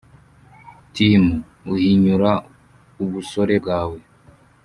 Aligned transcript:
Tm 0.93 1.25
uhinyura 1.73 2.31
ubusore 3.03 3.55
bwawe 3.63 3.99